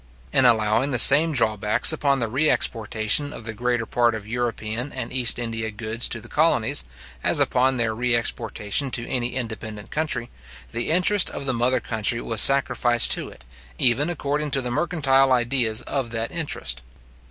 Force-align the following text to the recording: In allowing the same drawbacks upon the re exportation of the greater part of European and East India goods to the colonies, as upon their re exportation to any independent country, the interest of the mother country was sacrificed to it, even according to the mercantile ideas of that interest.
In 0.33 0.45
allowing 0.45 0.89
the 0.89 0.97
same 0.97 1.31
drawbacks 1.31 1.93
upon 1.93 2.17
the 2.17 2.27
re 2.27 2.49
exportation 2.49 3.31
of 3.31 3.45
the 3.45 3.53
greater 3.53 3.85
part 3.85 4.15
of 4.15 4.27
European 4.27 4.91
and 4.91 5.13
East 5.13 5.37
India 5.37 5.69
goods 5.69 6.07
to 6.09 6.19
the 6.19 6.27
colonies, 6.27 6.83
as 7.23 7.39
upon 7.39 7.77
their 7.77 7.93
re 7.93 8.15
exportation 8.15 8.89
to 8.89 9.07
any 9.07 9.35
independent 9.35 9.91
country, 9.91 10.31
the 10.71 10.89
interest 10.89 11.29
of 11.29 11.45
the 11.45 11.53
mother 11.53 11.79
country 11.79 12.19
was 12.19 12.41
sacrificed 12.41 13.11
to 13.11 13.29
it, 13.29 13.45
even 13.77 14.09
according 14.09 14.49
to 14.49 14.61
the 14.63 14.71
mercantile 14.71 15.31
ideas 15.31 15.83
of 15.83 16.09
that 16.09 16.31
interest. 16.31 16.81